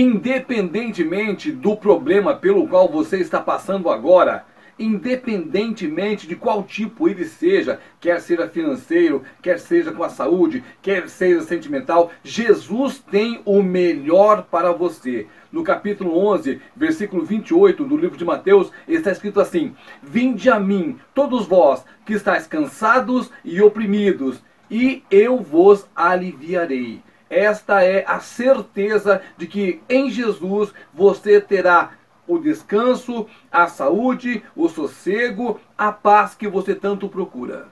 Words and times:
Independentemente 0.00 1.50
do 1.50 1.76
problema 1.76 2.32
pelo 2.32 2.68
qual 2.68 2.88
você 2.88 3.18
está 3.18 3.40
passando 3.40 3.90
agora, 3.90 4.46
independentemente 4.78 6.24
de 6.24 6.36
qual 6.36 6.62
tipo 6.62 7.08
ele 7.08 7.24
seja, 7.24 7.80
quer 7.98 8.20
seja 8.20 8.46
financeiro, 8.46 9.24
quer 9.42 9.58
seja 9.58 9.90
com 9.90 10.04
a 10.04 10.08
saúde, 10.08 10.62
quer 10.80 11.08
seja 11.08 11.40
sentimental, 11.40 12.12
Jesus 12.22 13.00
tem 13.10 13.42
o 13.44 13.60
melhor 13.60 14.44
para 14.44 14.70
você. 14.70 15.26
No 15.50 15.64
capítulo 15.64 16.16
11, 16.16 16.62
versículo 16.76 17.24
28 17.24 17.84
do 17.84 17.96
livro 17.96 18.16
de 18.16 18.24
Mateus, 18.24 18.70
está 18.86 19.10
escrito 19.10 19.40
assim: 19.40 19.74
Vinde 20.00 20.48
a 20.48 20.60
mim, 20.60 20.96
todos 21.12 21.44
vós 21.44 21.84
que 22.06 22.12
estáis 22.12 22.46
cansados 22.46 23.32
e 23.44 23.60
oprimidos, 23.60 24.40
e 24.70 25.02
eu 25.10 25.38
vos 25.38 25.88
aliviarei. 25.96 27.02
Esta 27.30 27.82
é 27.82 28.04
a 28.06 28.20
certeza 28.20 29.22
de 29.36 29.46
que 29.46 29.80
em 29.88 30.10
Jesus 30.10 30.72
você 30.94 31.40
terá 31.40 31.92
o 32.26 32.38
descanso, 32.38 33.26
a 33.50 33.66
saúde, 33.68 34.42
o 34.54 34.68
sossego, 34.68 35.60
a 35.76 35.90
paz 35.90 36.34
que 36.34 36.46
você 36.46 36.74
tanto 36.74 37.08
procura. 37.08 37.68